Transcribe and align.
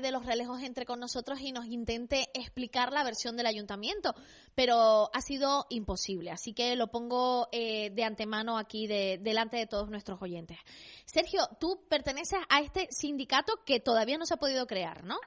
de 0.00 0.10
Los 0.12 0.26
Relejos 0.26 0.62
entre 0.62 0.86
con 0.86 1.00
nosotros 1.00 1.40
y 1.40 1.52
nos 1.52 1.66
intente 1.66 2.28
explicar 2.34 2.92
la 2.92 3.04
versión 3.04 3.36
del 3.36 3.46
ayuntamiento, 3.46 4.14
pero 4.54 5.10
ha 5.12 5.20
sido 5.20 5.66
imposible. 5.70 6.30
Así 6.30 6.52
que 6.52 6.76
lo 6.76 6.88
pongo 6.88 7.48
eh, 7.52 7.90
de 7.90 8.04
antemano 8.04 8.58
aquí 8.58 8.86
de, 8.86 9.18
delante 9.20 9.56
de 9.56 9.66
todos 9.66 9.90
nuestros 9.90 10.20
oyentes. 10.22 10.58
Sergio, 11.04 11.48
tú 11.58 11.84
perteneces 11.88 12.40
a 12.48 12.60
este 12.60 12.88
sindicato 12.90 13.60
que 13.64 13.80
todavía 13.80 14.18
no 14.18 14.26
se 14.26 14.34
ha 14.34 14.38
podido 14.38 14.66
crear, 14.66 15.04
¿no? 15.04 15.18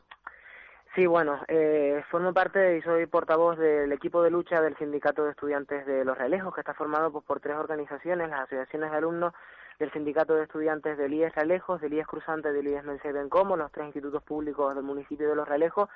Sí, 0.96 1.08
bueno, 1.08 1.40
eh, 1.48 2.04
formo 2.12 2.34
parte 2.34 2.78
y 2.78 2.82
soy 2.84 3.08
portavoz 3.08 3.58
del 3.58 3.92
equipo 3.92 4.22
de 4.22 4.30
lucha 4.30 4.62
del 4.62 4.78
Sindicato 4.78 5.26
de 5.26 5.32
Estudiantes 5.32 5.88
de 5.88 6.06
Los 6.06 6.16
Relejos, 6.16 6.54
que 6.54 6.62
está 6.62 6.76
formado 6.76 7.12
pues, 7.12 7.26
por 7.26 7.40
tres 7.40 7.56
organizaciones, 7.56 8.30
las 8.30 8.42
asociaciones 8.42 8.92
de 8.92 8.98
alumnos 8.98 9.34
del 9.80 9.92
Sindicato 9.92 10.36
de 10.36 10.44
Estudiantes 10.44 10.96
del 11.00 11.16
IES 11.16 11.34
Relejos, 11.34 11.82
del 11.82 11.94
IES 11.94 12.06
Cruzante, 12.06 12.54
del 12.54 12.68
IES 12.68 12.84
Mense 12.84 13.12
Bencomo, 13.12 13.58
los 13.58 13.72
tres 13.72 13.88
institutos 13.88 14.22
públicos 14.22 14.76
del 14.76 14.84
municipio 14.84 15.28
de 15.28 15.36
Los 15.36 15.48
Relejos, 15.48 15.90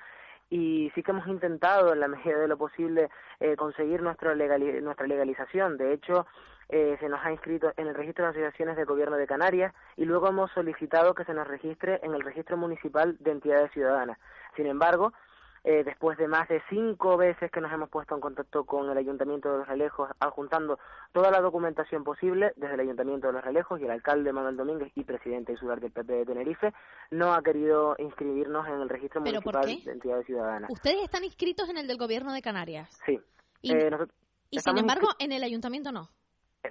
y 0.49 0.91
sí 0.95 1.03
que 1.03 1.11
hemos 1.11 1.27
intentado 1.27 1.93
en 1.93 1.99
la 1.99 2.07
medida 2.07 2.39
de 2.39 2.47
lo 2.47 2.57
posible 2.57 3.09
eh, 3.39 3.55
conseguir 3.55 4.01
nuestra, 4.01 4.35
nuestra 4.35 5.07
legalización. 5.07 5.77
De 5.77 5.93
hecho, 5.93 6.25
eh, 6.69 6.97
se 6.99 7.09
nos 7.09 7.23
ha 7.25 7.31
inscrito 7.31 7.73
en 7.77 7.87
el 7.87 7.95
registro 7.95 8.25
de 8.25 8.31
asociaciones 8.31 8.75
del 8.75 8.85
Gobierno 8.85 9.17
de 9.17 9.27
Canarias 9.27 9.73
y 9.95 10.05
luego 10.05 10.27
hemos 10.27 10.51
solicitado 10.51 11.13
que 11.15 11.25
se 11.25 11.33
nos 11.33 11.47
registre 11.47 11.99
en 12.03 12.13
el 12.13 12.21
registro 12.21 12.57
municipal 12.57 13.17
de 13.19 13.31
entidades 13.31 13.71
ciudadanas. 13.71 14.17
Sin 14.55 14.67
embargo, 14.67 15.13
eh, 15.63 15.83
después 15.83 16.17
de 16.17 16.27
más 16.27 16.47
de 16.47 16.61
cinco 16.69 17.17
veces 17.17 17.51
que 17.51 17.61
nos 17.61 17.71
hemos 17.71 17.89
puesto 17.89 18.15
en 18.15 18.21
contacto 18.21 18.65
con 18.65 18.89
el 18.89 18.97
Ayuntamiento 18.97 19.51
de 19.51 19.59
Los 19.59 19.67
Relejos, 19.67 20.09
adjuntando 20.19 20.79
toda 21.11 21.31
la 21.31 21.41
documentación 21.41 22.03
posible 22.03 22.53
desde 22.55 22.75
el 22.75 22.79
Ayuntamiento 22.81 23.27
de 23.27 23.33
Los 23.33 23.43
Relejos 23.43 23.79
y 23.79 23.85
el 23.85 23.91
alcalde 23.91 24.31
Manuel 24.31 24.57
Domínguez 24.57 24.91
y 24.95 25.03
presidente 25.03 25.51
insular 25.51 25.79
del 25.79 25.91
PP 25.91 26.13
de 26.13 26.25
Tenerife, 26.25 26.73
no 27.11 27.33
ha 27.33 27.41
querido 27.41 27.95
inscribirnos 27.97 28.67
en 28.67 28.81
el 28.81 28.89
registro 28.89 29.21
municipal 29.21 29.65
de 29.65 29.91
entidades 29.91 30.25
ciudadanas. 30.25 30.69
¿Ustedes 30.69 31.03
están 31.03 31.23
inscritos 31.23 31.69
en 31.69 31.77
el 31.77 31.87
del 31.87 31.97
Gobierno 31.97 32.33
de 32.33 32.41
Canarias? 32.41 32.89
Sí. 33.05 33.19
Y, 33.61 33.73
eh, 33.73 33.91
sin 34.51 34.77
embargo, 34.77 35.07
en 35.19 35.31
el 35.31 35.43
Ayuntamiento 35.43 35.91
no. 35.91 36.09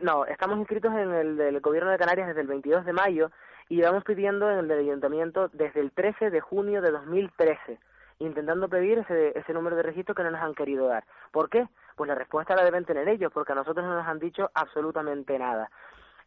No, 0.01 0.27
estamos 0.27 0.59
inscritos 0.59 0.93
en 0.93 1.13
el 1.13 1.37
del 1.37 1.61
Gobierno 1.61 1.91
de 1.91 1.99
Canarias 1.99 2.29
desde 2.29 2.43
el 2.43 2.47
22 2.47 2.85
de 2.85 2.93
mayo 2.93 3.31
y 3.69 3.81
vamos 3.81 4.05
pidiendo 4.05 4.51
en 4.51 4.59
el 4.59 4.69
del 4.69 4.81
ayuntamiento 4.81 5.49
desde 5.53 5.81
el 5.81 5.91
13 5.93 6.31
de 6.31 6.41
junio 6.41 6.83
de 6.83 6.91
2013, 6.91 7.79
intentando 8.19 8.69
pedir 8.69 8.99
ese, 8.99 9.39
ese 9.39 9.53
número 9.53 9.77
de 9.77 9.83
registro 9.83 10.15
que 10.15 10.23
no 10.23 10.31
nos 10.31 10.41
han 10.41 10.55
querido 10.55 10.87
dar. 10.87 11.05
¿Por 11.31 11.49
qué? 11.49 11.69
Pues 11.97 12.09
la 12.09 12.15
respuesta 12.15 12.57
la 12.57 12.65
deben 12.65 12.85
tener 12.85 13.09
ellos, 13.09 13.33
porque 13.33 13.53
a 13.53 13.57
nosotros 13.57 13.85
no 13.85 13.95
nos 13.95 14.07
han 14.07 14.19
dicho 14.19 14.51
absolutamente 14.55 15.39
nada. 15.39 15.71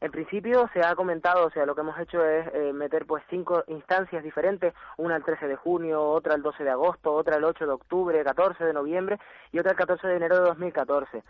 En 0.02 0.12
principio 0.12 0.70
se 0.72 0.80
ha 0.80 0.96
comentado, 0.96 1.48
o 1.48 1.52
sea, 1.52 1.66
lo 1.66 1.76
que 1.76 1.82
hemos 1.82 2.00
hecho 2.00 2.24
es 2.24 2.48
eh, 2.54 2.72
meter 2.72 3.06
pues 3.06 3.22
cinco 3.30 3.66
instancias 3.68 4.24
diferentes, 4.24 4.74
una 4.96 5.18
el 5.18 5.26
13 5.26 5.50
de 5.50 5.58
junio, 5.58 6.02
otra 6.02 6.36
el 6.36 6.42
12 6.42 6.64
de 6.64 6.70
agosto, 6.70 7.14
otra 7.14 7.36
el 7.36 7.44
8 7.44 7.66
de 7.66 7.74
octubre, 7.74 8.24
14 8.24 8.64
de 8.64 8.74
noviembre 8.74 9.20
y 9.52 9.60
otra 9.60 9.72
el 9.72 9.78
14 9.78 10.08
de 10.08 10.16
enero 10.16 10.38
de 10.38 10.44
2014. 10.44 11.22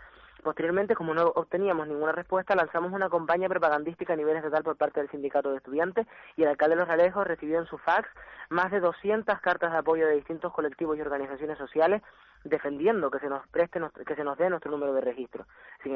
Posteriormente, 0.44 0.94
como 0.94 1.12
no 1.14 1.24
obteníamos 1.34 1.88
ninguna 1.88 2.12
respuesta, 2.12 2.54
lanzamos 2.54 2.92
una 2.92 3.10
campaña 3.10 3.48
propagandística 3.48 4.12
a 4.12 4.16
nivel 4.16 4.36
estatal 4.36 4.62
por 4.62 4.76
parte 4.76 5.00
del 5.00 5.10
sindicato 5.10 5.50
de 5.50 5.58
estudiantes 5.58 6.06
y 6.36 6.42
el 6.42 6.48
alcalde 6.48 6.76
de 6.76 6.80
Los 6.82 6.90
Alejos 6.90 7.26
recibió 7.26 7.58
en 7.58 7.66
su 7.66 7.76
fax 7.76 8.08
más 8.50 8.70
de 8.70 8.78
200 8.78 9.40
cartas 9.40 9.72
de 9.72 9.78
apoyo 9.78 10.06
de 10.06 10.14
distintos 10.14 10.52
colectivos 10.52 10.96
y 10.96 11.00
organizaciones 11.00 11.58
sociales 11.58 12.02
defendiendo 12.44 13.10
que 13.10 13.18
se 13.18 13.28
nos 13.28 13.46
preste 13.48 13.80
que 14.06 14.14
se 14.14 14.24
nos 14.24 14.38
dé 14.38 14.48
nuestro 14.48 14.70
número 14.70 14.94
de 14.94 15.02
registro. 15.02 15.44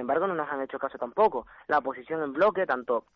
Embargo, 0.04 0.26
no 0.26 0.34
nos 0.34 0.50
han 0.50 0.60
hecho 0.60 0.78
caso 0.78 0.98
tampoco. 0.98 1.46
La 1.66 1.78
oposición 1.78 2.22
en 2.22 2.34
bloque, 2.34 2.66
tanto 2.66 3.06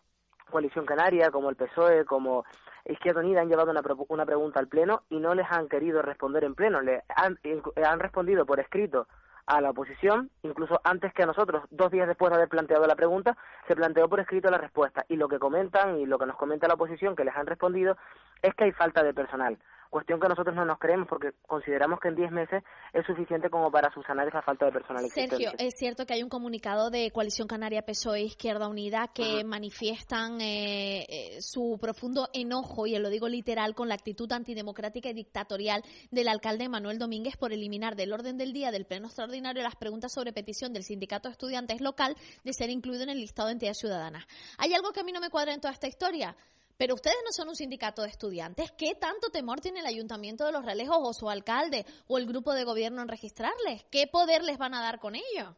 Coalición 0.51 0.87
Canaria 0.87 1.31
como 1.31 1.51
el 1.51 1.57
PSOE 1.57 2.07
como 2.07 2.47
Izquierda 2.87 3.21
Unida 3.21 3.43
han 3.43 3.49
llevado 3.49 3.71
una, 3.71 3.83
una 4.09 4.25
pregunta 4.25 4.59
al 4.59 4.69
Pleno 4.69 5.03
y 5.11 5.19
no 5.21 5.35
les 5.35 5.47
han 5.51 5.69
querido 5.69 6.01
responder 6.01 6.45
en 6.45 6.55
Pleno. 6.55 6.81
Le 6.81 7.05
han, 7.15 7.39
han 7.85 8.01
respondido 8.01 8.47
por 8.47 8.59
escrito 8.59 9.07
a 9.45 9.61
la 9.61 9.71
oposición, 9.71 10.31
incluso 10.43 10.81
antes 10.83 11.13
que 11.13 11.25
a 11.25 11.27
nosotros, 11.27 11.65
dos 11.71 11.91
días 11.91 12.09
después 12.09 12.31
de 12.31 12.37
haber 12.37 12.49
planteado 12.49 12.87
la 12.87 12.97
pregunta, 12.97 13.37
se 13.67 13.77
planteó 13.77 14.09
por 14.09 14.21
escrito 14.21 14.51
la 14.51 14.59
respuesta. 14.59 15.05
Y 15.09 15.17
lo 15.17 15.29
que 15.29 15.39
comentan 15.39 15.99
y 15.99 16.07
lo 16.07 16.19
que 16.19 16.27
nos 16.27 16.37
comenta 16.37 16.69
la 16.69 16.75
oposición, 16.75 17.17
que 17.17 17.25
les 17.25 17.37
han 17.37 17.47
respondido, 17.47 17.99
es 18.41 18.55
que 18.55 18.65
hay 18.65 18.73
falta 18.73 19.03
de 19.03 19.13
personal 19.13 19.59
cuestión 19.91 20.21
que 20.21 20.29
nosotros 20.29 20.55
no 20.55 20.65
nos 20.65 20.79
creemos 20.79 21.09
porque 21.09 21.33
consideramos 21.47 22.01
que 22.01 22.09
en 22.09 22.17
10 22.17 22.31
meses 22.31 22.63
es 22.93 23.07
suficiente 23.07 23.51
como 23.51 23.71
para 23.71 23.93
subsanar 23.93 24.29
esa 24.29 24.43
falta 24.43 24.67
de 24.67 24.73
personal 24.73 25.05
existente. 25.05 25.37
Sergio, 25.37 25.53
es 25.59 25.75
cierto 25.77 26.07
que 26.07 26.15
hay 26.15 26.23
un 26.23 26.29
comunicado 26.29 26.91
de 26.91 27.11
Coalición 27.11 27.49
Canaria 27.49 27.83
PSOE 27.83 28.23
Izquierda 28.23 28.69
Unida 28.69 29.09
que 29.15 29.45
manifiestan 29.45 30.41
eh, 30.41 31.07
eh, 31.09 31.41
su 31.41 31.79
profundo 31.81 32.29
enojo, 32.33 32.87
y 32.87 32.99
lo 32.99 33.11
digo 33.11 33.29
literal, 33.29 33.75
con 33.75 33.89
la 33.89 33.95
actitud 33.95 34.31
antidemocrática 34.33 35.11
y 35.11 35.15
dictatorial 35.15 35.83
del 36.11 36.29
alcalde 36.29 36.69
Manuel 36.69 36.99
Domínguez 36.99 37.37
por 37.37 37.53
eliminar 37.53 37.97
del 37.97 38.13
orden 38.13 38.37
del 38.39 38.53
día 38.53 38.71
del 38.71 38.87
Pleno 38.87 39.07
Extraordinario 39.07 39.63
las 39.63 39.77
preguntas 39.77 40.13
sobre 40.13 40.33
petición 40.33 40.73
del 40.73 40.85
Sindicato 40.85 41.29
de 41.29 41.33
Estudiantes 41.33 41.81
local 41.81 42.17
de 42.45 42.53
ser 42.53 42.71
incluido 42.71 43.05
en 43.05 43.11
el 43.11 43.19
listado 43.19 43.49
de 43.49 43.53
entidades 43.53 43.79
ciudadanas. 43.79 44.27
¿Hay 44.59 44.75
algo 44.75 44.93
que 44.93 45.01
a 45.01 45.05
mí 45.05 45.13
no 45.13 45.21
me 45.21 45.31
cuadra 45.31 45.55
en 45.55 45.61
toda 45.61 45.73
esta 45.73 45.89
historia? 45.89 46.37
Pero 46.79 46.95
ustedes 46.95 47.17
no 47.25 47.33
son 47.33 47.49
un 47.49 47.57
sindicato 47.57 48.03
de 48.03 48.09
estudiantes. 48.09 48.71
¿Qué 48.71 48.95
tanto 48.95 49.31
temor 49.31 49.61
tiene 49.61 49.81
el 49.81 49.87
Ayuntamiento 49.87 50.47
de 50.47 50.53
Los 50.53 50.65
Relejos 50.65 50.99
o 51.01 51.13
su 51.13 51.29
alcalde 51.29 51.85
o 52.07 52.19
el 52.19 52.27
grupo 52.27 52.55
de 52.55 52.63
gobierno 52.63 53.03
en 53.03 53.09
registrarles? 53.09 53.85
¿Qué 53.91 54.07
poder 54.07 54.45
les 54.45 54.59
van 54.59 54.75
a 54.75 54.81
dar 54.81 55.01
con 55.01 55.17
ello? 55.17 55.57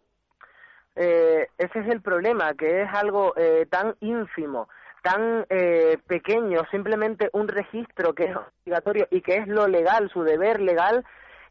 Eh, 0.96 1.46
ese 1.58 1.78
es 1.80 1.88
el 1.88 2.00
problema, 2.00 2.54
que 2.54 2.82
es 2.82 2.88
algo 2.92 3.34
eh, 3.36 3.66
tan 3.70 3.96
ínfimo, 4.00 4.68
tan 5.02 5.46
eh, 5.50 5.98
pequeño, 6.06 6.62
simplemente 6.70 7.28
un 7.34 7.48
registro 7.48 8.14
que 8.14 8.24
es 8.24 8.36
obligatorio 8.36 9.06
y 9.10 9.20
que 9.20 9.36
es 9.36 9.46
lo 9.46 9.68
legal, 9.68 10.10
su 10.10 10.22
deber 10.22 10.60
legal, 10.60 11.04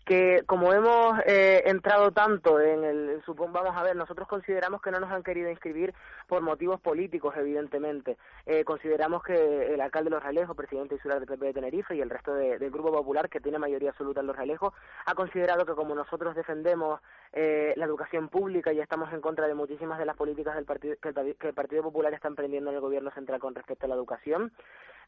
que 0.09 0.41
como 0.47 0.73
hemos 0.73 1.19
eh, 1.27 1.61
entrado 1.67 2.09
tanto 2.09 2.59
en 2.59 2.83
el, 2.83 3.21
vamos 3.27 3.77
a 3.77 3.83
ver, 3.83 3.95
nosotros 3.95 4.27
consideramos 4.27 4.81
que 4.81 4.89
no 4.89 4.99
nos 4.99 5.11
han 5.11 5.21
querido 5.21 5.51
inscribir 5.51 5.93
por 6.25 6.41
motivos 6.41 6.81
políticos, 6.81 7.35
evidentemente. 7.37 8.17
Eh, 8.47 8.63
consideramos 8.63 9.21
que 9.21 9.71
el 9.71 9.79
alcalde 9.79 10.09
de 10.09 10.15
Los 10.15 10.23
Realejos, 10.23 10.57
presidente 10.57 10.95
insular 10.95 11.19
del 11.19 11.27
PP 11.27 11.45
de 11.45 11.53
Tenerife 11.53 11.95
y 11.95 12.01
el 12.01 12.09
resto 12.09 12.33
del 12.33 12.71
Grupo 12.71 12.91
Popular, 12.91 13.29
que 13.29 13.39
tiene 13.39 13.59
mayoría 13.59 13.91
absoluta 13.91 14.21
en 14.21 14.25
Los 14.25 14.35
Realejos, 14.35 14.73
ha 15.05 15.13
considerado 15.13 15.63
que 15.63 15.73
como 15.73 15.93
nosotros 15.93 16.35
defendemos 16.35 16.99
eh, 17.31 17.75
la 17.77 17.85
educación 17.85 18.29
pública 18.29 18.73
y 18.73 18.79
estamos 18.79 19.13
en 19.13 19.21
contra 19.21 19.47
de 19.47 19.53
muchísimas 19.53 19.99
de 19.99 20.05
las 20.05 20.17
políticas 20.17 20.55
del 20.55 20.65
partido, 20.65 20.95
que, 20.99 21.09
el, 21.09 21.53
Partido 21.53 21.83
Popular 21.83 22.11
está 22.15 22.29
emprendiendo 22.29 22.71
en 22.71 22.77
el 22.77 22.81
Gobierno 22.81 23.11
Central 23.11 23.39
con 23.39 23.53
respecto 23.53 23.85
a 23.85 23.89
la 23.89 23.95
educación, 23.95 24.51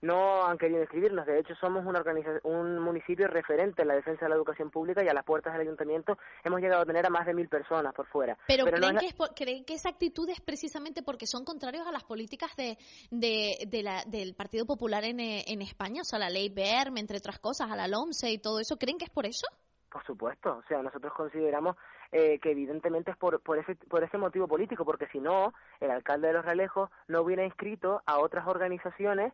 no 0.01 0.45
han 0.45 0.57
querido 0.57 0.81
inscribirnos. 0.81 1.25
De 1.25 1.39
hecho, 1.39 1.56
somos 1.56 1.85
una 1.85 2.03
un 2.44 2.79
municipio 2.79 3.28
referente 3.28 3.84
en 3.84 3.88
la 3.88 3.94
defensa 3.94 4.25
de 4.25 4.29
la 4.29 4.35
educación 4.35 4.72
pública 4.72 5.03
y 5.03 5.07
a 5.07 5.13
las 5.13 5.23
puertas 5.23 5.53
del 5.53 5.62
ayuntamiento 5.62 6.17
hemos 6.44 6.59
llegado 6.59 6.81
a 6.81 6.85
tener 6.85 7.06
a 7.06 7.09
más 7.09 7.25
de 7.25 7.34
mil 7.34 7.47
personas 7.47 7.94
por 7.94 8.07
fuera. 8.07 8.38
Pero, 8.47 8.66
¿creen, 8.66 8.97
que 8.97 9.13
¿creen, 9.35 9.66
que 9.66 9.75
esa 9.75 9.90
actitud 9.90 10.28
es 10.29 10.41
precisamente 10.41 11.03
porque 11.03 11.28
son 11.28 11.45
contrarios 11.45 11.88
a 11.88 11.91
las 11.91 12.03
políticas 12.03 12.56
de, 12.56 12.78
de, 13.11 13.84
la, 13.84 14.03
del 14.06 14.34
Partido 14.35 14.66
Popular 14.66 15.03
en, 15.03 15.19
en 15.19 15.61
España? 15.61 16.01
O 16.01 16.06
sea, 16.06 16.19
la 16.19 16.29
ley 16.29 16.50
BERM, 16.50 16.97
entre 16.97 17.17
otras 17.17 17.40
cosas, 17.40 17.69
a 17.72 17.75
la 17.75 17.88
LOMSE 17.88 18.31
y 18.31 18.40
todo 18.40 18.59
eso. 18.59 18.78
¿Creen 18.78 18.97
que 18.97 19.06
es 19.06 19.11
por 19.11 19.25
eso? 19.25 19.47
Por 19.91 20.06
supuesto, 20.06 20.57
o 20.57 20.63
sea, 20.69 20.81
nosotros 20.81 21.13
consideramos 21.13 21.75
eh, 22.13 22.40
que 22.40 22.51
evidentemente 22.51 23.11
es 23.11 23.17
por, 23.17 23.41
por, 23.41 23.57
ese, 23.57 23.75
por 23.75 24.03
ese 24.03 24.17
motivo 24.17 24.47
político, 24.47 24.85
porque 24.85 25.07
si 25.07 25.19
no, 25.19 25.53
el 25.81 25.91
alcalde 25.91 26.28
de 26.28 26.34
Los 26.34 26.45
Realejos 26.45 26.90
no 27.07 27.22
hubiera 27.22 27.44
inscrito 27.44 28.01
a 28.06 28.19
otras 28.19 28.47
organizaciones 28.47 29.34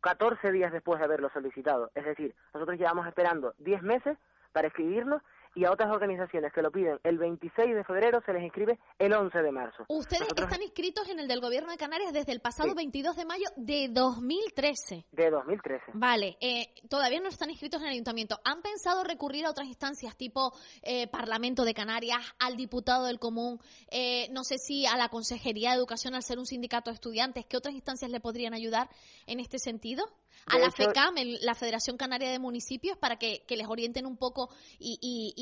14 0.00 0.52
días 0.52 0.72
después 0.72 0.98
de 0.98 1.04
haberlo 1.04 1.30
solicitado. 1.30 1.90
Es 1.94 2.04
decir, 2.04 2.34
nosotros 2.54 2.78
llevamos 2.78 3.06
esperando 3.06 3.54
10 3.58 3.82
meses 3.82 4.18
para 4.52 4.68
escribirnos 4.68 5.22
y 5.56 5.64
a 5.64 5.72
otras 5.72 5.90
organizaciones 5.90 6.52
que 6.52 6.60
lo 6.60 6.70
piden 6.70 7.00
el 7.02 7.16
26 7.16 7.74
de 7.74 7.82
febrero 7.82 8.20
se 8.24 8.32
les 8.34 8.42
inscribe 8.42 8.78
el 8.98 9.12
11 9.12 9.38
de 9.38 9.50
marzo. 9.50 9.84
Ustedes 9.88 10.28
están 10.36 10.62
inscritos 10.62 11.08
en 11.08 11.18
el 11.18 11.26
del 11.26 11.40
Gobierno 11.40 11.70
de 11.70 11.78
Canarias 11.78 12.12
desde 12.12 12.32
el 12.32 12.40
pasado 12.40 12.74
22 12.74 13.16
de 13.16 13.24
mayo 13.24 13.46
de 13.56 13.88
2013. 13.90 15.06
De 15.12 15.30
2013. 15.30 15.92
Vale, 15.94 16.36
eh, 16.40 16.74
todavía 16.90 17.20
no 17.20 17.28
están 17.28 17.48
inscritos 17.48 17.80
en 17.80 17.86
el 17.86 17.92
ayuntamiento. 17.94 18.38
¿Han 18.44 18.60
pensado 18.60 19.02
recurrir 19.02 19.46
a 19.46 19.50
otras 19.50 19.66
instancias 19.66 20.14
tipo 20.16 20.52
eh, 20.82 21.08
Parlamento 21.08 21.64
de 21.64 21.72
Canarias, 21.72 22.20
al 22.38 22.56
diputado 22.56 23.06
del 23.06 23.18
común, 23.18 23.58
eh, 23.90 24.28
no 24.32 24.44
sé 24.44 24.58
si 24.58 24.84
a 24.84 24.98
la 24.98 25.08
Consejería 25.08 25.70
de 25.70 25.76
Educación 25.76 26.14
al 26.14 26.22
ser 26.22 26.38
un 26.38 26.46
sindicato 26.46 26.90
de 26.90 26.96
estudiantes? 26.96 27.46
¿Qué 27.46 27.56
otras 27.56 27.74
instancias 27.74 28.10
le 28.10 28.20
podrían 28.20 28.52
ayudar 28.52 28.90
en 29.26 29.40
este 29.40 29.58
sentido? 29.58 30.04
A 30.44 30.58
la 30.58 30.70
FECAM, 30.70 31.14
la 31.40 31.54
Federación 31.54 31.96
Canaria 31.96 32.30
de 32.30 32.38
Municipios, 32.38 32.96
para 32.98 33.16
que, 33.16 33.42
les 33.48 33.66
orienten 33.66 34.06
un 34.06 34.16
poco 34.16 34.50
y 34.78 34.98
y, 35.00 35.32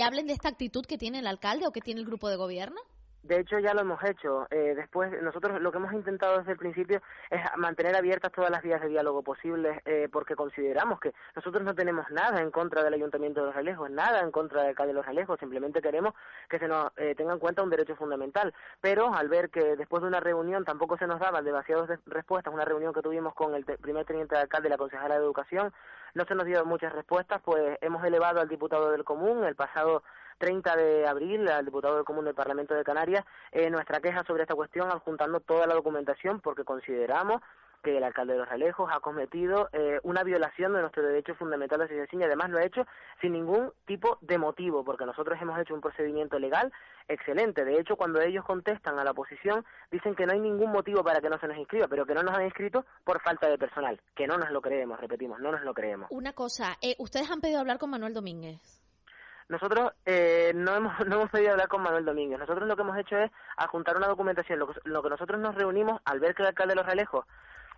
hablen 0.00 0.26
de 0.26 0.32
esta 0.32 0.48
actitud 0.48 0.84
que 0.84 0.98
tiene 0.98 1.18
el 1.20 1.26
alcalde 1.26 1.66
o 1.66 1.72
que 1.72 1.80
tiene 1.80 2.00
el 2.00 2.06
grupo 2.06 2.28
de 2.28 2.36
gobierno? 2.36 2.80
De 3.22 3.38
hecho, 3.38 3.58
ya 3.58 3.74
lo 3.74 3.82
hemos 3.82 4.02
hecho. 4.02 4.46
Eh, 4.50 4.72
después, 4.74 5.12
nosotros 5.22 5.60
lo 5.60 5.70
que 5.70 5.76
hemos 5.78 5.92
intentado 5.92 6.38
desde 6.38 6.52
el 6.52 6.58
principio 6.58 7.02
es 7.28 7.40
mantener 7.56 7.94
abiertas 7.94 8.32
todas 8.32 8.50
las 8.50 8.62
vías 8.62 8.80
de 8.80 8.88
diálogo 8.88 9.22
posibles, 9.22 9.78
eh, 9.84 10.08
porque 10.10 10.34
consideramos 10.34 11.00
que 11.00 11.12
nosotros 11.36 11.62
no 11.62 11.74
tenemos 11.74 12.10
nada 12.10 12.40
en 12.40 12.50
contra 12.50 12.82
del 12.82 12.94
Ayuntamiento 12.94 13.40
de 13.40 13.48
Los 13.48 13.56
Alejos, 13.56 13.90
nada 13.90 14.20
en 14.20 14.30
contra 14.30 14.62
del 14.62 14.74
Calle 14.74 14.88
de 14.88 14.94
Los 14.94 15.06
Alejos, 15.06 15.38
simplemente 15.38 15.82
queremos 15.82 16.14
que 16.48 16.58
se 16.58 16.66
nos 16.66 16.92
eh, 16.96 17.14
tenga 17.14 17.34
en 17.34 17.38
cuenta 17.38 17.62
un 17.62 17.68
derecho 17.68 17.94
fundamental. 17.94 18.54
Pero 18.80 19.14
al 19.14 19.28
ver 19.28 19.50
que 19.50 19.76
después 19.76 20.00
de 20.02 20.08
una 20.08 20.20
reunión 20.20 20.64
tampoco 20.64 20.96
se 20.96 21.06
nos 21.06 21.20
daban 21.20 21.44
demasiadas 21.44 21.90
respuestas, 22.06 22.54
una 22.54 22.64
reunión 22.64 22.94
que 22.94 23.02
tuvimos 23.02 23.34
con 23.34 23.54
el 23.54 23.64
primer 23.64 24.06
teniente 24.06 24.34
de 24.34 24.40
alcalde 24.40 24.68
y 24.68 24.70
la 24.70 24.78
consejera 24.78 25.16
de 25.16 25.24
Educación, 25.24 25.74
no 26.14 26.24
se 26.24 26.34
nos 26.34 26.46
dio 26.46 26.64
muchas 26.64 26.92
respuestas, 26.92 27.40
pues 27.44 27.78
hemos 27.82 28.02
elevado 28.04 28.40
al 28.40 28.48
diputado 28.48 28.90
del 28.90 29.04
común 29.04 29.44
el 29.44 29.54
pasado 29.54 30.02
30 30.40 30.74
de 30.74 31.06
abril 31.06 31.46
al 31.48 31.66
diputado 31.66 31.96
del 31.96 32.04
Común 32.04 32.24
del 32.24 32.34
Parlamento 32.34 32.74
de 32.74 32.82
Canarias 32.82 33.24
eh, 33.52 33.68
nuestra 33.70 34.00
queja 34.00 34.24
sobre 34.24 34.42
esta 34.42 34.54
cuestión, 34.54 34.90
adjuntando 34.90 35.40
toda 35.40 35.66
la 35.66 35.74
documentación, 35.74 36.40
porque 36.40 36.64
consideramos 36.64 37.42
que 37.82 37.96
el 37.96 38.04
alcalde 38.04 38.34
de 38.34 38.40
Los 38.40 38.50
Alejos 38.50 38.90
ha 38.92 39.00
cometido 39.00 39.68
eh, 39.72 40.00
una 40.02 40.22
violación 40.22 40.72
de 40.72 40.80
nuestro 40.80 41.02
derecho 41.02 41.34
fundamental 41.34 41.78
de 41.78 41.84
asociación 41.86 42.22
y 42.22 42.24
además 42.24 42.50
lo 42.50 42.58
ha 42.58 42.64
hecho 42.64 42.86
sin 43.20 43.32
ningún 43.32 43.72
tipo 43.86 44.18
de 44.20 44.38
motivo, 44.38 44.84
porque 44.84 45.06
nosotros 45.06 45.38
hemos 45.40 45.58
hecho 45.58 45.74
un 45.74 45.80
procedimiento 45.80 46.38
legal 46.38 46.72
excelente. 47.08 47.64
De 47.64 47.78
hecho, 47.78 47.96
cuando 47.96 48.20
ellos 48.20 48.44
contestan 48.44 48.98
a 48.98 49.04
la 49.04 49.12
oposición, 49.12 49.64
dicen 49.90 50.14
que 50.14 50.26
no 50.26 50.32
hay 50.32 50.40
ningún 50.40 50.72
motivo 50.72 51.02
para 51.02 51.20
que 51.20 51.28
no 51.28 51.38
se 51.38 51.48
nos 51.48 51.56
inscriba, 51.56 51.88
pero 51.88 52.06
que 52.06 52.14
no 52.14 52.22
nos 52.22 52.34
han 52.34 52.44
inscrito 52.44 52.84
por 53.04 53.20
falta 53.22 53.48
de 53.48 53.58
personal, 53.58 54.00
que 54.14 54.26
no 54.26 54.36
nos 54.36 54.50
lo 54.50 54.60
creemos, 54.60 55.00
repetimos, 55.00 55.40
no 55.40 55.52
nos 55.52 55.62
lo 55.62 55.74
creemos. 55.74 56.08
Una 56.10 56.32
cosa, 56.32 56.76
eh, 56.82 56.96
ustedes 56.98 57.30
han 57.30 57.40
pedido 57.40 57.60
hablar 57.60 57.78
con 57.78 57.90
Manuel 57.90 58.14
Domínguez. 58.14 58.80
Nosotros 59.50 59.92
eh, 60.06 60.52
no, 60.54 60.76
hemos, 60.76 60.92
no 61.06 61.16
hemos 61.16 61.30
pedido 61.30 61.50
hablar 61.50 61.68
con 61.68 61.82
Manuel 61.82 62.04
Domínguez. 62.04 62.38
Nosotros 62.38 62.66
lo 62.66 62.76
que 62.76 62.82
hemos 62.82 62.96
hecho 62.96 63.18
es 63.18 63.30
adjuntar 63.56 63.96
una 63.96 64.06
documentación. 64.06 64.60
Lo 64.60 64.68
que, 64.68 64.80
lo 64.84 65.02
que 65.02 65.10
nosotros 65.10 65.40
nos 65.40 65.56
reunimos 65.56 66.00
al 66.04 66.20
ver 66.20 66.34
que 66.34 66.42
el 66.42 66.48
alcalde 66.48 66.72
de 66.72 66.76
Los 66.76 66.86
Realejos, 66.86 67.26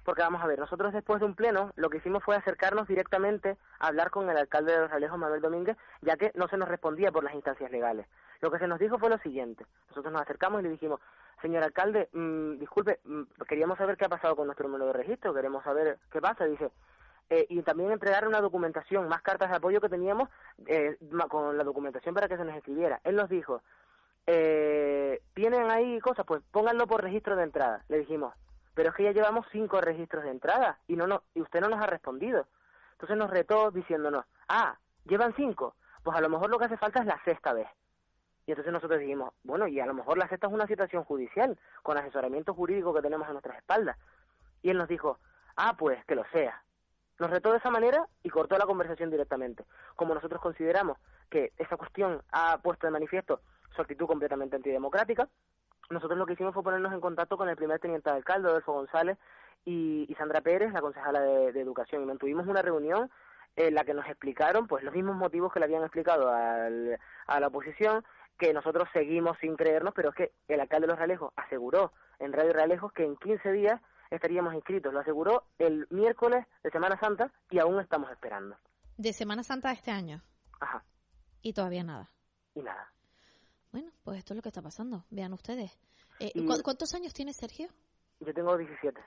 porque 0.05 0.21
vamos 0.21 0.43
a 0.43 0.47
ver, 0.47 0.59
nosotros 0.59 0.93
después 0.93 1.21
de 1.21 1.27
un 1.27 1.35
pleno 1.35 1.73
lo 1.77 1.89
que 1.89 1.97
hicimos 1.97 2.23
fue 2.23 2.37
acercarnos 2.37 2.89
directamente 2.89 3.57
a 3.79 3.87
hablar 3.87 4.11
con 4.11 4.29
el 4.29 4.37
alcalde 4.37 4.73
de 4.73 4.81
Los 4.81 4.91
Realejos, 4.91 5.19
Manuel 5.19 5.41
Domínguez, 5.41 5.79
ya 6.03 6.17
que 6.17 6.31
no 6.35 6.47
se 6.49 6.59
nos 6.59 6.69
respondía 6.69 7.11
por 7.11 7.25
las 7.25 7.35
instancias 7.35 7.71
legales. 7.71 8.07
Lo 8.43 8.51
que 8.51 8.59
se 8.59 8.67
nos 8.67 8.79
dijo 8.79 8.99
fue 8.99 9.09
lo 9.09 9.19
siguiente. 9.19 9.65
Nosotros 9.89 10.13
nos 10.13 10.23
acercamos 10.23 10.61
y 10.61 10.65
le 10.65 10.71
dijimos, 10.71 11.01
señor 11.41 11.63
alcalde, 11.63 12.11
mm, 12.13 12.59
disculpe, 12.59 13.01
mm, 13.05 13.23
queríamos 13.49 13.79
saber 13.79 13.97
qué 13.97 14.05
ha 14.05 14.11
pasado 14.11 14.37
con 14.37 14.47
nuestro 14.47 14.69
número 14.69 14.87
de 14.87 14.93
registro, 14.93 15.33
queremos 15.33 15.65
saber 15.65 15.99
qué 16.11 16.21
pasa. 16.21 16.45
Dice, 16.45 16.71
eh, 17.35 17.47
y 17.49 17.63
también 17.63 17.91
entregar 17.91 18.29
una 18.29 18.43
documentación, 18.43 19.09
más 19.09 19.23
cartas 19.23 19.49
de 19.49 19.57
apoyo 19.57 19.81
que 19.81 19.89
teníamos 19.89 20.29
eh, 20.67 20.99
con 21.31 21.57
la 21.57 21.65
documentación 21.65 22.15
para 22.15 22.29
que 22.29 22.37
se 22.37 22.45
nos 22.45 22.55
escribiera. 22.55 23.01
Él 23.05 23.17
nos 23.17 23.31
dijo, 23.31 23.63
eh, 24.27 25.23
¿tienen 25.33 25.71
ahí 25.71 25.99
cosas? 26.01 26.27
Pues 26.27 26.43
pónganlo 26.51 26.87
por 26.87 27.03
registro 27.03 27.35
de 27.35 27.45
entrada. 27.45 27.87
Le 27.89 28.01
dijimos, 28.01 28.35
pero 28.75 28.91
es 28.91 28.95
que 28.95 29.05
ya 29.05 29.13
llevamos 29.13 29.47
cinco 29.51 29.81
registros 29.81 30.25
de 30.25 30.31
entrada 30.31 30.79
y, 30.87 30.97
no, 30.97 31.07
no, 31.07 31.23
y 31.33 31.41
usted 31.41 31.63
no 31.63 31.71
nos 31.71 31.81
ha 31.81 31.87
respondido. 31.87 32.47
Entonces 32.93 33.17
nos 33.17 33.31
retó 33.31 33.71
diciéndonos, 33.71 34.27
ah, 34.49 34.77
llevan 35.07 35.33
cinco, 35.35 35.75
pues 36.03 36.15
a 36.15 36.21
lo 36.21 36.29
mejor 36.29 36.51
lo 36.51 36.59
que 36.59 36.67
hace 36.67 36.77
falta 36.77 37.01
es 37.01 37.07
la 37.07 37.19
sexta 37.25 37.55
vez. 37.55 37.69
Y 38.45 38.51
entonces 38.51 38.75
nosotros 38.75 39.01
dijimos, 39.01 39.33
bueno, 39.43 39.67
y 39.69 39.81
a 39.81 39.87
lo 39.87 39.95
mejor 39.95 40.19
la 40.19 40.29
sexta 40.29 40.49
es 40.49 40.53
una 40.53 40.67
situación 40.67 41.05
judicial, 41.05 41.59
con 41.83 41.97
asesoramiento 41.97 42.53
jurídico 42.53 42.93
que 42.93 43.01
tenemos 43.01 43.27
a 43.27 43.33
nuestras 43.33 43.57
espaldas. 43.57 43.97
Y 44.61 44.69
él 44.69 44.77
nos 44.77 44.89
dijo, 44.89 45.19
ah, 45.57 45.77
pues 45.79 46.05
que 46.05 46.15
lo 46.15 46.27
sea. 46.27 46.63
Nos 47.19 47.31
retó 47.31 47.53
de 47.53 47.59
esa 47.59 47.71
manera 47.71 48.07
y 48.23 48.31
cortó 48.31 48.57
la 48.59 48.67
conversación 48.67 49.11
directamente. 49.11 49.65
Como 49.97 50.15
nosotros 50.15 50.41
consideramos 50.41 50.99
que 51.31 51.53
esa 51.59 51.77
cuestión 51.77 52.23
ha 52.33 52.59
puesto 52.59 52.87
de 52.87 52.93
manifiesto 52.93 53.41
su 53.75 53.83
actitud 53.83 54.07
completamente 54.07 54.57
antidemocrática, 54.57 55.29
nosotros 55.91 56.19
lo 56.19 56.27
que 56.27 56.33
hicimos 56.35 56.55
fue 56.55 56.63
ponernos 56.63 56.93
en 56.93 57.01
contacto 57.01 57.37
con 57.37 57.49
el 57.49 57.57
primer 57.57 57.79
teniente 57.79 58.11
de 58.11 58.17
alcalde, 58.17 58.49
Adolfo 58.49 58.73
González, 58.73 59.19
y, 59.65 60.13
Sandra 60.19 60.41
Pérez, 60.41 60.73
la 60.73 60.81
concejala 60.81 61.21
de, 61.21 61.61
Educación, 61.61 62.03
y 62.03 62.07
mantuvimos 62.07 62.47
una 62.47 62.63
reunión 62.63 63.11
en 63.55 63.75
la 63.75 63.85
que 63.85 63.95
nos 63.95 64.07
explicaron 64.07 64.67
pues 64.67 64.83
los 64.83 64.95
mismos 64.95 65.15
motivos 65.15 65.53
que 65.53 65.61
le 65.61 65.67
habían 65.67 65.83
explicado 65.83 66.31
al, 66.31 66.99
a 67.27 67.41
la 67.41 67.47
oposición, 67.47 68.05
que 68.39 68.53
nosotros 68.53 68.89
seguimos 68.93 69.37
sin 69.39 69.57
creernos, 69.57 69.95
pero 69.95 70.09
es 70.09 70.15
que 70.15 70.33
el 70.49 70.61
alcalde 70.61 70.87
de 70.87 70.93
Los 70.93 70.99
Realejos 70.99 71.33
aseguró 71.37 71.93
en 72.19 72.33
Radio 72.33 72.53
Realejos 72.53 72.93
que 72.93 73.05
en 73.05 73.17
15 73.17 73.53
días 73.53 73.81
estaríamos 74.15 74.55
inscritos. 74.55 74.93
Lo 74.93 75.01
aseguró 75.01 75.45
el 75.59 75.87
miércoles 75.91 76.47
de 76.63 76.71
Semana 76.71 76.99
Santa 76.99 77.33
y 77.51 77.59
aún 77.59 77.81
estamos 77.81 78.11
esperando. 78.11 78.57
¿De 78.97 79.13
Semana 79.13 79.43
Santa 79.43 79.69
de 79.69 79.75
este 79.75 79.91
año? 79.91 80.23
Ajá. 80.61 80.85
Y 81.41 81.53
todavía 81.53 81.83
nada. 81.83 82.11
Y 82.55 82.63
nada. 82.63 82.93
Bueno, 83.73 83.91
pues 84.05 84.19
esto 84.19 84.35
es 84.35 84.37
lo 84.37 84.43
que 84.43 84.51
está 84.51 84.63
pasando. 84.63 85.05
Vean 85.11 85.33
ustedes. 85.33 85.79
Eh, 86.21 86.33
¿Cuántos 86.63 86.95
años 86.95 87.15
tiene 87.15 87.33
Sergio? 87.33 87.69
Yo 88.21 88.33
tengo 88.33 88.57
17. 88.57 89.01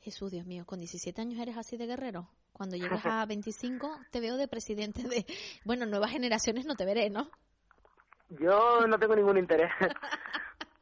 Jesús, 0.00 0.30
Dios 0.30 0.46
mío, 0.46 0.64
con 0.66 0.78
17 0.78 1.20
años 1.20 1.40
eres 1.40 1.56
así 1.56 1.76
de 1.76 1.86
guerrero. 1.86 2.28
Cuando 2.52 2.76
llegues 2.76 3.04
a 3.06 3.24
25 3.24 3.88
te 4.10 4.20
veo 4.20 4.36
de 4.36 4.48
presidente 4.48 5.02
de... 5.02 5.24
Bueno, 5.64 5.86
nuevas 5.86 6.10
generaciones 6.10 6.66
no 6.66 6.74
te 6.74 6.84
veré, 6.84 7.08
¿no? 7.08 7.30
Yo 8.30 8.86
no 8.86 8.98
tengo 8.98 9.16
ningún 9.16 9.38
interés. 9.38 9.70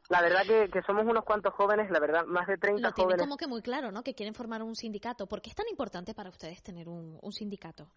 La 0.09 0.21
verdad 0.21 0.41
que, 0.45 0.69
que, 0.71 0.81
somos 0.81 1.05
unos 1.05 1.23
cuantos 1.23 1.53
jóvenes, 1.53 1.89
la 1.91 1.99
verdad, 1.99 2.25
más 2.25 2.47
de 2.47 2.57
30 2.57 2.81
Lo 2.81 2.91
jóvenes. 2.91 3.21
como 3.21 3.37
que 3.37 3.47
muy 3.47 3.61
claro, 3.61 3.91
¿no? 3.91 4.03
Que 4.03 4.15
quieren 4.15 4.33
formar 4.33 4.63
un 4.63 4.75
sindicato. 4.75 5.27
¿Por 5.27 5.39
qué 5.39 5.51
es 5.51 5.55
tan 5.55 5.67
importante 5.69 6.15
para 6.15 6.29
ustedes 6.29 6.63
tener 6.63 6.89
un, 6.89 7.19
un 7.21 7.31
sindicato? 7.31 7.91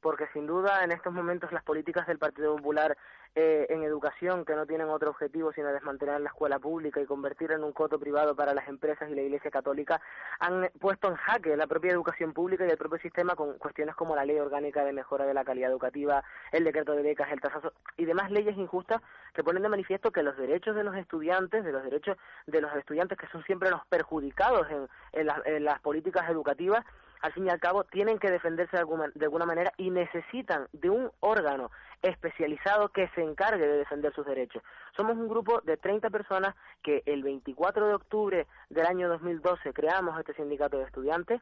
Porque 0.00 0.26
sin 0.32 0.46
duda 0.46 0.82
en 0.84 0.92
estos 0.92 1.12
momentos 1.12 1.52
las 1.52 1.62
políticas 1.62 2.06
del 2.06 2.18
Partido 2.18 2.56
Popular 2.56 2.96
eh, 3.36 3.66
en 3.70 3.84
educación, 3.84 4.44
que 4.44 4.56
no 4.56 4.66
tienen 4.66 4.88
otro 4.88 5.10
objetivo 5.10 5.52
sino 5.52 5.68
desmantelar 5.68 6.20
la 6.20 6.30
escuela 6.30 6.58
pública 6.58 7.00
y 7.00 7.06
convertirla 7.06 7.56
en 7.56 7.64
un 7.64 7.72
coto 7.72 7.98
privado 7.98 8.34
para 8.34 8.54
las 8.54 8.66
empresas 8.68 9.08
y 9.08 9.14
la 9.14 9.22
Iglesia 9.22 9.50
Católica, 9.50 10.00
han 10.40 10.68
puesto 10.80 11.08
en 11.08 11.14
jaque 11.14 11.56
la 11.56 11.66
propia 11.66 11.92
educación 11.92 12.32
pública 12.32 12.66
y 12.66 12.70
el 12.70 12.76
propio 12.76 12.98
sistema 12.98 13.36
con 13.36 13.56
cuestiones 13.58 13.94
como 13.94 14.16
la 14.16 14.24
Ley 14.24 14.38
Orgánica 14.38 14.84
de 14.84 14.92
Mejora 14.92 15.26
de 15.26 15.34
la 15.34 15.44
Calidad 15.44 15.70
Educativa, 15.70 16.24
el 16.50 16.64
decreto 16.64 16.92
de 16.92 17.02
becas, 17.02 17.30
el 17.30 17.40
tasazo 17.40 17.72
y 17.96 18.04
demás 18.04 18.30
leyes 18.30 18.56
injustas 18.56 19.00
que 19.32 19.44
ponen 19.44 19.62
de 19.62 19.68
manifiesto 19.68 20.10
que 20.10 20.22
los 20.22 20.36
derechos 20.36 20.74
de 20.74 20.82
los 20.82 20.96
estudiantes, 20.96 21.64
de 21.64 21.72
los 21.72 21.84
derechos 21.84 22.16
de 22.46 22.60
los 22.60 22.74
estudiantes 22.74 23.16
que 23.16 23.28
son 23.28 23.44
siempre 23.44 23.70
los 23.70 23.86
perjudicados 23.86 24.66
en, 25.12 25.28
en 25.44 25.64
las 25.64 25.80
políticas 25.80 26.28
educativas, 26.28 26.84
al 27.20 27.32
fin 27.32 27.46
y 27.46 27.50
al 27.50 27.60
cabo 27.60 27.84
tienen 27.84 28.18
que 28.18 28.30
defenderse 28.30 28.76
de 28.76 28.80
alguna, 28.80 29.46
manera 29.46 29.72
y 29.76 29.90
necesitan 29.90 30.68
de 30.72 30.90
un 30.90 31.10
órgano 31.20 31.70
especializado 32.02 32.88
que 32.88 33.08
se 33.14 33.22
encargue 33.22 33.66
de 33.66 33.78
defender 33.78 34.12
sus 34.14 34.26
derechos. 34.26 34.62
Somos 34.96 35.16
un 35.16 35.28
grupo 35.28 35.60
de 35.60 35.76
30 35.76 36.08
personas 36.10 36.54
que 36.82 37.02
el 37.06 37.22
24 37.22 37.86
de 37.86 37.94
octubre 37.94 38.46
del 38.70 38.86
año 38.86 39.08
2012 39.08 39.72
creamos 39.72 40.18
este 40.18 40.34
sindicato 40.34 40.78
de 40.78 40.84
estudiantes 40.84 41.40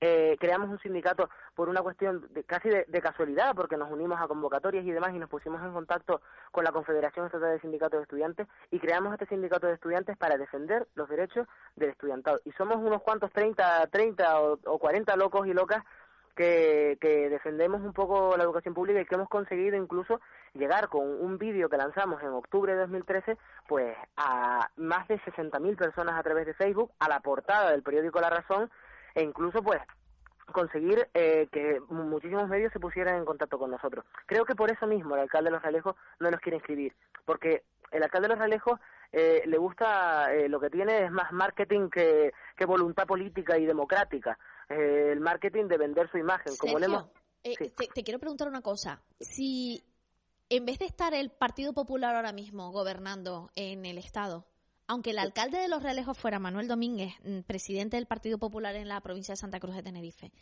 eh, 0.00 0.36
creamos 0.38 0.70
un 0.70 0.78
sindicato 0.78 1.28
por 1.54 1.68
una 1.68 1.82
cuestión 1.82 2.28
de, 2.30 2.44
casi 2.44 2.68
de, 2.68 3.00
casualidad, 3.00 3.54
porque 3.54 3.76
nos 3.76 3.90
unimos 3.90 4.20
a 4.20 4.28
convocatorias 4.28 4.84
y 4.84 4.92
demás 4.92 5.12
y 5.14 5.18
nos 5.18 5.28
pusimos 5.28 5.60
en 5.62 5.72
contacto 5.72 6.20
con 6.52 6.64
la 6.64 6.72
Confederación 6.72 7.26
Estatal 7.26 7.50
de 7.52 7.60
Sindicatos 7.60 7.98
de 7.98 8.02
Estudiantes 8.04 8.46
y 8.70 8.78
creamos 8.78 9.12
este 9.12 9.26
sindicato 9.26 9.66
de 9.66 9.74
estudiantes 9.74 10.16
para 10.16 10.36
defender 10.36 10.86
los 10.94 11.08
derechos 11.08 11.48
del 11.74 11.90
estudiantado. 11.90 12.40
Y 12.44 12.52
somos 12.52 12.76
unos 12.76 13.02
cuantos 13.02 13.32
30, 13.32 13.88
30 13.88 14.40
o, 14.40 14.58
o 14.66 14.78
40 14.78 15.16
locos 15.16 15.46
y 15.48 15.52
locas 15.52 15.82
que, 16.36 16.96
que, 17.00 17.28
defendemos 17.28 17.80
un 17.80 17.92
poco 17.92 18.36
la 18.36 18.44
educación 18.44 18.72
pública 18.72 19.00
y 19.00 19.04
que 19.06 19.16
hemos 19.16 19.28
conseguido 19.28 19.76
incluso 19.76 20.20
llegar 20.54 20.88
con 20.88 21.02
un 21.02 21.36
vídeo 21.36 21.68
que 21.68 21.76
lanzamos 21.76 22.22
en 22.22 22.28
octubre 22.28 22.72
de 22.72 22.78
2013 22.82 23.36
pues 23.66 23.96
a 24.16 24.70
más 24.76 25.08
de 25.08 25.18
60.000 25.18 25.76
personas 25.76 26.16
a 26.16 26.22
través 26.22 26.46
de 26.46 26.54
Facebook, 26.54 26.92
a 27.00 27.08
la 27.08 27.18
portada 27.18 27.72
del 27.72 27.82
periódico 27.82 28.20
La 28.20 28.30
Razón 28.30 28.70
e 29.16 29.22
incluso 29.24 29.64
pues 29.64 29.80
conseguir 30.52 31.08
eh, 31.14 31.48
que 31.52 31.80
muchísimos 31.88 32.48
medios 32.48 32.72
se 32.72 32.80
pusieran 32.80 33.16
en 33.16 33.24
contacto 33.24 33.58
con 33.58 33.70
nosotros. 33.70 34.04
Creo 34.26 34.44
que 34.44 34.54
por 34.54 34.70
eso 34.70 34.86
mismo 34.86 35.14
el 35.14 35.22
alcalde 35.22 35.50
de 35.50 35.52
Los 35.52 35.62
Realejos 35.62 35.96
no 36.20 36.30
nos 36.30 36.40
quiere 36.40 36.56
inscribir, 36.56 36.94
porque 37.24 37.64
el 37.90 38.02
alcalde 38.02 38.28
de 38.28 38.34
Los 38.34 38.38
Realejos 38.38 38.80
eh, 39.12 39.42
le 39.46 39.58
gusta, 39.58 40.32
eh, 40.34 40.48
lo 40.48 40.60
que 40.60 40.70
tiene 40.70 41.04
es 41.04 41.10
más 41.10 41.32
marketing 41.32 41.88
que, 41.90 42.32
que 42.56 42.66
voluntad 42.66 43.06
política 43.06 43.58
y 43.58 43.66
democrática, 43.66 44.38
el 44.68 45.20
marketing 45.20 45.66
de 45.66 45.78
vender 45.78 46.10
su 46.10 46.18
imagen. 46.18 46.54
Como 46.58 46.78
te 47.94 48.02
quiero 48.02 48.18
preguntar 48.18 48.48
una 48.48 48.60
cosa, 48.60 49.00
si 49.18 49.82
en 50.50 50.66
vez 50.66 50.78
de 50.78 50.86
estar 50.86 51.14
el 51.14 51.30
Partido 51.30 51.72
Popular 51.72 52.14
ahora 52.14 52.32
mismo 52.32 52.70
gobernando 52.70 53.50
en 53.54 53.86
el 53.86 53.98
Estado, 53.98 54.46
aunque 54.88 55.10
el 55.10 55.18
alcalde 55.18 55.58
de 55.58 55.68
Los 55.68 55.82
Realejos 55.82 56.16
fuera 56.16 56.38
Manuel 56.38 56.66
Domínguez, 56.66 57.12
mm, 57.22 57.40
presidente 57.40 57.96
del 57.96 58.06
Partido 58.06 58.38
Popular 58.38 58.74
en 58.74 58.88
la 58.88 59.00
provincia 59.02 59.32
de 59.32 59.36
Santa 59.36 59.60
Cruz 59.60 59.76
de 59.76 59.82
Tenerife, 59.82 60.32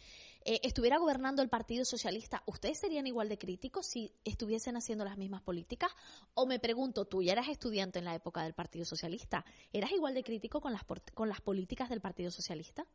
eh, 0.44 0.60
estuviera 0.62 0.98
gobernando 0.98 1.42
el 1.42 1.48
Partido 1.48 1.84
Socialista, 1.84 2.44
¿ustedes 2.46 2.78
serían 2.78 3.08
igual 3.08 3.28
de 3.28 3.38
críticos 3.38 3.86
si 3.86 4.12
estuviesen 4.24 4.76
haciendo 4.76 5.04
las 5.04 5.18
mismas 5.18 5.42
políticas? 5.42 5.90
O 6.34 6.46
me 6.46 6.60
pregunto, 6.60 7.06
tú 7.06 7.24
ya 7.24 7.32
eras 7.32 7.48
estudiante 7.48 7.98
en 7.98 8.04
la 8.04 8.14
época 8.14 8.44
del 8.44 8.54
Partido 8.54 8.84
Socialista, 8.84 9.44
¿eras 9.72 9.90
igual 9.90 10.14
de 10.14 10.22
crítico 10.22 10.60
con 10.60 10.72
las, 10.72 10.84
con 11.12 11.28
las 11.28 11.40
políticas 11.40 11.88
del 11.88 12.00
Partido 12.00 12.30
Socialista? 12.30 12.86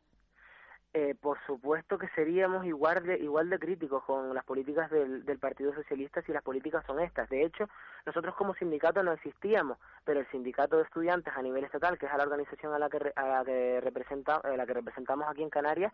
Eh, 0.94 1.14
por 1.18 1.38
supuesto 1.46 1.96
que 1.96 2.08
seríamos 2.08 2.66
igual 2.66 3.02
de, 3.04 3.16
igual 3.18 3.48
de 3.48 3.58
críticos 3.58 4.04
con 4.04 4.34
las 4.34 4.44
políticas 4.44 4.90
del, 4.90 5.24
del 5.24 5.38
Partido 5.38 5.74
Socialista 5.74 6.20
si 6.22 6.32
las 6.32 6.42
políticas 6.42 6.84
son 6.86 7.00
estas. 7.00 7.30
De 7.30 7.44
hecho, 7.44 7.68
nosotros 8.04 8.34
como 8.34 8.54
sindicato 8.54 9.02
no 9.02 9.12
existíamos, 9.12 9.78
pero 10.04 10.20
el 10.20 10.30
sindicato 10.30 10.76
de 10.76 10.82
estudiantes 10.82 11.32
a 11.34 11.40
nivel 11.42 11.64
estatal, 11.64 11.98
que 11.98 12.06
es 12.06 12.12
la 12.14 12.24
organización 12.24 12.74
a 12.74 12.78
la 12.78 12.90
que, 12.90 13.12
a 13.16 13.26
la 13.26 13.44
que, 13.44 13.80
representa, 13.80 14.36
a 14.36 14.56
la 14.56 14.66
que 14.66 14.74
representamos 14.74 15.26
aquí 15.30 15.42
en 15.42 15.50
Canarias, 15.50 15.92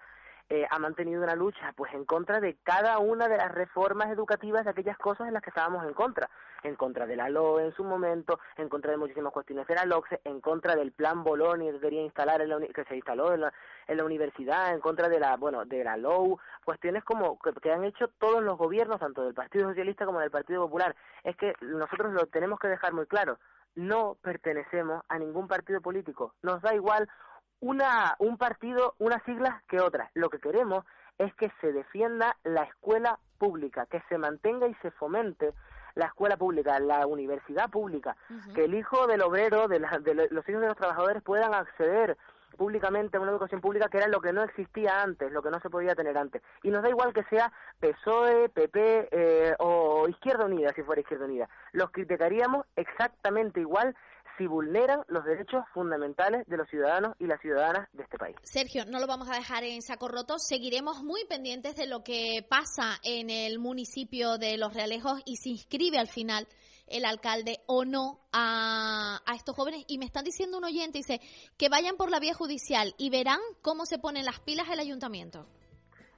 eh, 0.50 0.66
ha 0.70 0.78
mantenido 0.78 1.22
una 1.22 1.34
lucha 1.34 1.72
pues 1.76 1.92
en 1.92 2.04
contra 2.04 2.40
de 2.40 2.56
cada 2.62 2.98
una 2.98 3.28
de 3.28 3.36
las 3.36 3.52
reformas 3.52 4.10
educativas 4.10 4.64
de 4.64 4.70
aquellas 4.70 4.96
cosas 4.96 5.28
en 5.28 5.34
las 5.34 5.42
que 5.42 5.50
estábamos 5.50 5.84
en 5.84 5.92
contra, 5.92 6.30
en 6.62 6.74
contra 6.74 7.06
de 7.06 7.16
la 7.16 7.28
LOE 7.28 7.66
en 7.66 7.72
su 7.72 7.84
momento, 7.84 8.40
en 8.56 8.68
contra 8.68 8.90
de 8.90 8.96
muchísimas 8.96 9.32
cuestiones 9.32 9.66
de 9.66 9.74
la 9.74 9.84
LOCSE, 9.84 10.20
en 10.24 10.40
contra 10.40 10.74
del 10.74 10.92
plan 10.92 11.22
Bolonia 11.22 11.72
que 11.72 11.80
quería 11.80 12.02
instalar 12.02 12.40
en 12.40 12.48
la, 12.48 12.60
que 12.60 12.84
se 12.84 12.96
instaló 12.96 13.34
en 13.34 13.42
la, 13.42 13.52
en 13.86 13.96
la 13.98 14.04
universidad, 14.04 14.72
en 14.72 14.80
contra 14.80 15.08
de 15.08 15.20
la 15.20 15.36
bueno 15.36 15.64
de 15.64 15.84
la 15.84 15.96
LOU, 15.96 16.38
cuestiones 16.64 17.04
como 17.04 17.38
que 17.38 17.70
han 17.70 17.84
hecho 17.84 18.08
todos 18.18 18.42
los 18.42 18.56
gobiernos 18.56 19.00
tanto 19.00 19.24
del 19.24 19.34
Partido 19.34 19.68
Socialista 19.68 20.06
como 20.06 20.20
del 20.20 20.30
Partido 20.30 20.62
Popular. 20.62 20.96
Es 21.24 21.36
que 21.36 21.52
nosotros 21.60 22.12
lo 22.12 22.26
tenemos 22.26 22.58
que 22.58 22.68
dejar 22.68 22.92
muy 22.92 23.06
claro 23.06 23.38
no 23.74 24.16
pertenecemos 24.22 25.04
a 25.08 25.18
ningún 25.18 25.46
partido 25.46 25.80
político. 25.80 26.34
Nos 26.42 26.60
da 26.62 26.74
igual 26.74 27.08
una, 27.60 28.14
un 28.18 28.36
partido, 28.36 28.94
unas 28.98 29.22
siglas 29.24 29.62
que 29.68 29.80
otras. 29.80 30.10
Lo 30.14 30.30
que 30.30 30.38
queremos 30.38 30.84
es 31.18 31.34
que 31.34 31.50
se 31.60 31.72
defienda 31.72 32.36
la 32.44 32.62
escuela 32.62 33.18
pública, 33.38 33.86
que 33.86 34.02
se 34.08 34.18
mantenga 34.18 34.68
y 34.68 34.74
se 34.76 34.90
fomente 34.92 35.52
la 35.94 36.06
escuela 36.06 36.36
pública, 36.36 36.78
la 36.78 37.06
universidad 37.06 37.68
pública, 37.70 38.16
que 38.54 38.64
el 38.64 38.74
hijo 38.74 39.06
del 39.08 39.22
obrero, 39.22 39.66
de, 39.66 39.80
de 39.80 40.28
los 40.30 40.48
hijos 40.48 40.60
de 40.60 40.68
los 40.68 40.76
trabajadores 40.76 41.22
puedan 41.22 41.54
acceder 41.54 42.16
públicamente 42.56 43.16
a 43.16 43.20
una 43.20 43.30
educación 43.30 43.60
pública 43.60 43.88
que 43.88 43.98
era 43.98 44.08
lo 44.08 44.20
que 44.20 44.32
no 44.32 44.42
existía 44.42 45.02
antes, 45.02 45.32
lo 45.32 45.42
que 45.42 45.50
no 45.50 45.60
se 45.60 45.70
podía 45.70 45.94
tener 45.94 46.18
antes. 46.18 46.42
Y 46.62 46.70
nos 46.70 46.82
da 46.82 46.88
igual 46.88 47.12
que 47.12 47.24
sea 47.24 47.52
PSOE, 47.80 48.48
PP 48.50 49.08
eh, 49.10 49.54
o 49.58 50.08
Izquierda 50.08 50.44
Unida, 50.44 50.72
si 50.74 50.82
fuera 50.82 51.00
Izquierda 51.00 51.24
Unida. 51.24 51.48
Los 51.72 51.90
criticaríamos 51.90 52.66
exactamente 52.76 53.60
igual 53.60 53.96
si 54.38 54.46
vulneran 54.46 55.02
los 55.08 55.24
derechos 55.24 55.64
fundamentales 55.74 56.46
de 56.46 56.56
los 56.56 56.68
ciudadanos 56.68 57.16
y 57.18 57.26
las 57.26 57.40
ciudadanas 57.40 57.88
de 57.92 58.04
este 58.04 58.16
país. 58.16 58.36
Sergio, 58.44 58.84
no 58.86 59.00
lo 59.00 59.06
vamos 59.06 59.28
a 59.28 59.34
dejar 59.34 59.64
en 59.64 59.82
saco 59.82 60.08
roto. 60.08 60.38
Seguiremos 60.38 61.02
muy 61.02 61.24
pendientes 61.28 61.76
de 61.76 61.86
lo 61.86 62.04
que 62.04 62.46
pasa 62.48 62.98
en 63.02 63.28
el 63.28 63.58
municipio 63.58 64.38
de 64.38 64.56
Los 64.56 64.72
Realejos 64.72 65.20
y 65.26 65.36
si 65.36 65.50
inscribe 65.50 65.98
al 65.98 66.06
final 66.06 66.46
el 66.86 67.04
alcalde 67.04 67.58
o 67.66 67.84
no 67.84 68.20
a, 68.32 69.20
a, 69.26 69.34
estos 69.34 69.54
jóvenes. 69.56 69.84
Y 69.88 69.98
me 69.98 70.06
están 70.06 70.24
diciendo 70.24 70.56
un 70.56 70.64
oyente, 70.64 70.98
dice, 70.98 71.20
que 71.58 71.68
vayan 71.68 71.96
por 71.96 72.10
la 72.10 72.20
vía 72.20 72.32
judicial 72.32 72.94
y 72.96 73.10
verán 73.10 73.40
cómo 73.60 73.84
se 73.84 73.98
ponen 73.98 74.24
las 74.24 74.40
pilas 74.40 74.68
el 74.70 74.80
ayuntamiento. 74.80 75.46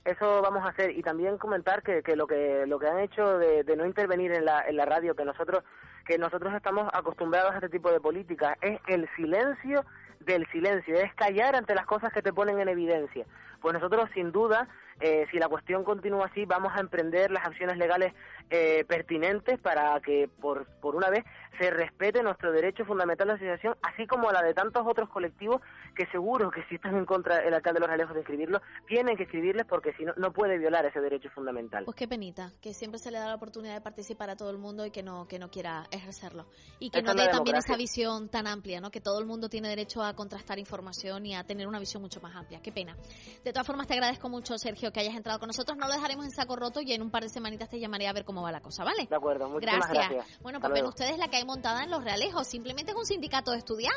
Eso 0.04 0.40
vamos 0.42 0.64
a 0.64 0.70
hacer 0.70 0.96
y 0.96 1.02
también 1.02 1.36
comentar 1.38 1.82
que, 1.82 2.02
que 2.02 2.16
lo 2.16 2.26
que 2.26 2.64
lo 2.66 2.78
que 2.78 2.86
han 2.86 3.00
hecho 3.00 3.38
de, 3.38 3.64
de 3.64 3.76
no 3.76 3.84
intervenir 3.84 4.32
en 4.32 4.46
la, 4.46 4.66
en 4.66 4.76
la 4.76 4.86
radio, 4.86 5.14
que 5.14 5.24
nosotros 5.24 5.62
que 6.10 6.18
nosotros 6.18 6.52
estamos 6.54 6.88
acostumbrados 6.92 7.52
a 7.52 7.54
este 7.58 7.68
tipo 7.68 7.92
de 7.92 8.00
políticas, 8.00 8.58
es 8.62 8.80
el 8.88 9.08
silencio 9.14 9.84
del 10.18 10.44
silencio, 10.48 10.96
es 10.96 11.14
callar 11.14 11.54
ante 11.54 11.72
las 11.72 11.86
cosas 11.86 12.12
que 12.12 12.20
te 12.20 12.32
ponen 12.32 12.58
en 12.58 12.68
evidencia. 12.68 13.24
Pues 13.60 13.74
nosotros, 13.74 14.08
sin 14.14 14.32
duda, 14.32 14.68
eh, 15.00 15.26
si 15.30 15.38
la 15.38 15.48
cuestión 15.48 15.82
continúa 15.82 16.26
así, 16.26 16.44
vamos 16.44 16.72
a 16.74 16.80
emprender 16.80 17.30
las 17.30 17.46
acciones 17.46 17.78
legales 17.78 18.12
eh, 18.50 18.84
pertinentes 18.86 19.58
para 19.58 19.98
que, 20.00 20.28
por, 20.40 20.66
por 20.80 20.94
una 20.94 21.08
vez, 21.08 21.24
se 21.58 21.70
respete 21.70 22.22
nuestro 22.22 22.52
derecho 22.52 22.84
fundamental 22.84 23.28
de 23.28 23.34
asociación, 23.34 23.76
así 23.82 24.06
como 24.06 24.30
la 24.30 24.42
de 24.42 24.54
tantos 24.54 24.86
otros 24.86 25.08
colectivos 25.08 25.60
que 25.94 26.06
seguro 26.06 26.50
que 26.50 26.62
si 26.64 26.76
están 26.76 26.96
en 26.96 27.04
contra 27.04 27.38
el 27.38 27.54
alcalde 27.54 27.80
de 27.80 27.86
los 27.86 27.94
Alejos 27.94 28.14
de 28.14 28.20
escribirlo, 28.20 28.60
tienen 28.86 29.16
que 29.16 29.24
escribirles 29.24 29.66
porque 29.66 29.92
si 29.94 30.04
no, 30.04 30.12
no 30.16 30.32
puede 30.32 30.58
violar 30.58 30.86
ese 30.86 31.00
derecho 31.00 31.30
fundamental. 31.30 31.84
Pues 31.84 31.96
qué 31.96 32.08
penita, 32.08 32.52
que 32.60 32.74
siempre 32.74 32.98
se 32.98 33.10
le 33.10 33.18
da 33.18 33.26
la 33.26 33.34
oportunidad 33.34 33.74
de 33.74 33.80
participar 33.80 34.30
a 34.30 34.36
todo 34.36 34.50
el 34.50 34.58
mundo 34.58 34.86
y 34.86 34.90
que 34.90 35.02
no, 35.02 35.26
que 35.28 35.38
no 35.38 35.50
quiera 35.50 35.86
ejercerlo. 35.90 36.46
Y 36.78 36.90
que 36.90 37.02
no 37.02 37.14
dé 37.14 37.28
también 37.28 37.56
esa 37.56 37.76
visión 37.76 38.28
tan 38.28 38.46
amplia, 38.46 38.80
¿no? 38.80 38.90
Que 38.90 39.00
todo 39.00 39.18
el 39.18 39.26
mundo 39.26 39.48
tiene 39.48 39.68
derecho 39.68 40.02
a 40.02 40.14
contrastar 40.14 40.58
información 40.58 41.26
y 41.26 41.34
a 41.34 41.44
tener 41.44 41.66
una 41.66 41.78
visión 41.78 42.02
mucho 42.02 42.20
más 42.20 42.34
amplia. 42.34 42.60
Qué 42.62 42.72
pena. 42.72 42.96
De 43.44 43.49
todas 43.52 43.66
formas, 43.66 43.86
te 43.86 43.94
agradezco 43.94 44.28
mucho, 44.28 44.56
Sergio, 44.58 44.92
que 44.92 45.00
hayas 45.00 45.14
entrado 45.14 45.38
con 45.38 45.48
nosotros. 45.48 45.76
No 45.76 45.86
lo 45.86 45.94
dejaremos 45.94 46.24
en 46.24 46.30
saco 46.30 46.56
roto 46.56 46.80
y 46.80 46.92
en 46.92 47.02
un 47.02 47.10
par 47.10 47.22
de 47.22 47.28
semanitas 47.28 47.68
te 47.68 47.78
llamaré 47.78 48.08
a 48.08 48.12
ver 48.12 48.24
cómo 48.24 48.42
va 48.42 48.52
la 48.52 48.60
cosa, 48.60 48.84
¿vale? 48.84 49.06
De 49.08 49.16
acuerdo, 49.16 49.48
muchas 49.48 49.88
gracias. 49.88 50.40
Bueno, 50.40 50.60
pues 50.60 50.72
ven 50.72 50.86
ustedes 50.86 51.18
la 51.18 51.28
que 51.28 51.36
hay 51.36 51.44
montada 51.44 51.82
en 51.82 51.90
Los 51.90 52.04
Realejos. 52.04 52.46
Simplemente 52.46 52.92
es 52.92 52.96
un 52.96 53.06
sindicato 53.06 53.50
de 53.52 53.58
estudiantes 53.58 53.90